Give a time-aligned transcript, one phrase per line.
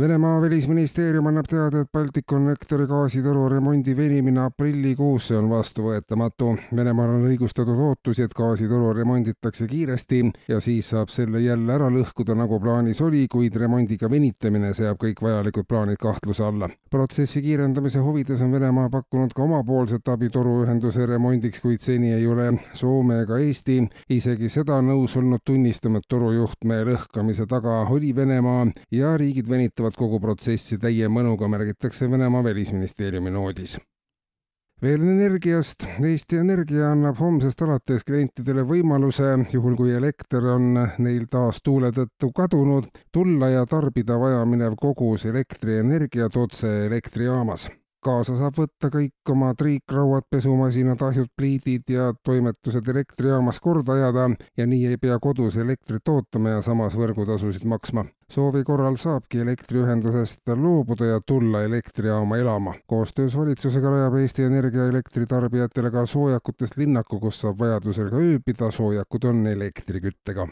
[0.00, 6.54] Venemaa välisministeerium annab teada, et Balticconnectori gaasitoru remondi venimine aprillikuusse on vastuvõetamatu.
[6.76, 12.32] Venemaal on õigustatud ootusi, et gaasitoru remonditakse kiiresti ja siis saab selle jälle ära lõhkuda,
[12.38, 16.70] nagu plaanis oli, kuid remondiga venitamine seab kõik vajalikud plaanid kahtluse alla.
[16.90, 22.54] protsessi kiirendamise huvides on Venemaa pakkunud ka omapoolset abi toruühenduse remondiks, kuid seni ei ole
[22.72, 29.16] Soome ega Eesti isegi seda nõus olnud tunnistama, et torujuhtme lõhkamise taga oli Venemaa ja
[29.20, 33.78] riigid venitavad jätkavad kogu protsessi täie mõnuga, märgitakse Venemaa välisministeeriumi noodis
[34.82, 35.84] veel energiast.
[36.00, 42.30] Eesti Energia annab homsest alates klientidele võimaluse, juhul kui elekter on neil taas tuule tõttu
[42.32, 47.68] kadunud, tulla ja tarbida vajaminev kogus elektrienergiat otse elektrijaamas
[48.00, 54.66] kaasa saab võtta kõik oma triikrauad, pesumasinad, ahjud, pliidid ja toimetused elektrijaamas korda ajada ja
[54.66, 58.06] nii ei pea kodus elektrit ootama ja samas võrgutasusid maksma.
[58.30, 62.74] Soovi korral saabki elektriühendusest loobuda ja tulla elektrijaama elama.
[62.86, 69.24] koostöös valitsusega rajab Eesti Energia elektritarbijatele ka soojakutest linnaku, kus saab vajadusel ka ööbida, soojakud
[69.24, 70.48] on elektriküttega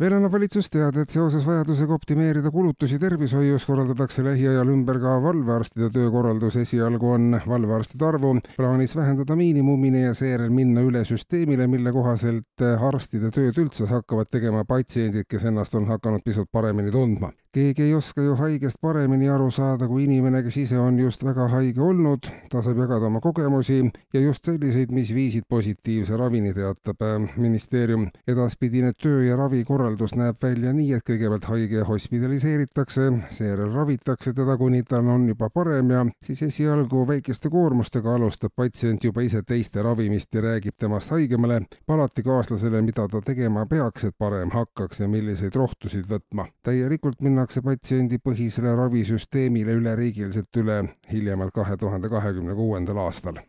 [0.00, 5.90] veel annab valitsus teada, et seoses vajadusega optimeerida kulutusi tervishoius korraldatakse lähiajal ümber ka valvearstide
[5.92, 6.56] töökorraldus.
[6.56, 13.30] esialgu on valvearstide arvu plaanis vähendada miinimumini ja seejärel minna üle süsteemile, mille kohaselt arstide
[13.30, 18.22] tööd üldse hakkavad tegema patsiendid, kes ennast on hakanud pisut paremini tundma keegi ei oska
[18.24, 22.28] ju haigest paremini aru saada kui inimene, kes ise on just väga haige olnud.
[22.48, 27.04] ta saab jagada oma kogemusi ja just selliseid, mis viisid positiivse ravini, teatab
[27.36, 28.08] ministeerium.
[28.26, 29.36] edaspidine töö ja
[29.82, 35.48] ravikorraldus näeb välja nii, et kõigepealt haige hospitaliseeritakse, seejärel ravitakse teda, kuni tal on juba
[35.50, 41.10] parem ja siis esialgu väikeste koormustega alustab patsient juba ise teiste ravimist ja räägib temast
[41.10, 46.46] haigemale palatikaaslasele, mida ta tegema peaks, et parem hakkaks ja milliseid rohtusid võtma.
[46.62, 53.40] täielikult minna minnakse patsiendipõhisele ravisüsteemile üleriigiliselt üle hiljemalt kahe tuhande kahekümne kuuendal aastal.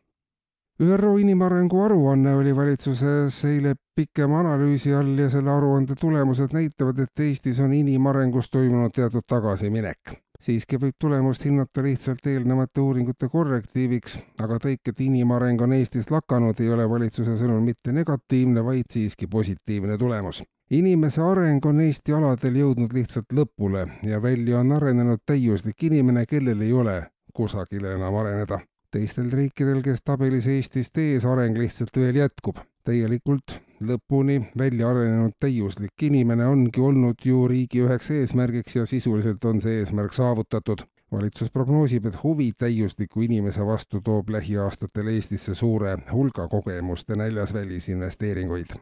[0.82, 7.20] ÜRO inimarengu aruanne oli valitsuses eile pikema analüüsi all ja selle aruande tulemused näitavad, et
[7.20, 14.58] Eestis on inimarengus toimunud teatud tagasiminek siiski võib tulemust hinnata lihtsalt eelnevate uuringute korrektiiviks, aga
[14.60, 19.98] tõik, et inimareng on Eestis lakanud, ei ole valitsuse sõnul mitte negatiivne, vaid siiski positiivne
[19.98, 26.26] tulemus inimese areng on Eesti aladel jõudnud lihtsalt lõpule ja välja on arenenud täiuslik inimene,
[26.26, 26.96] kellel ei ole
[27.34, 28.60] kusagile enam areneda.
[28.94, 32.62] Teistel riikidel, kes tabelis Eestist ees, areng lihtsalt veel jätkub.
[32.84, 39.62] täielikult lõpuni välja arenenud täiuslik inimene ongi olnud ju riigi üheks eesmärgiks ja sisuliselt on
[39.64, 46.48] see eesmärk saavutatud valitsus prognoosib, et huvi täiusliku inimese vastu toob lähiaastatel Eestisse suure hulga
[46.48, 48.76] kogemuste näljas välisinvesteeringuid.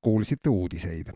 [0.00, 1.12] kuulsite uudiseid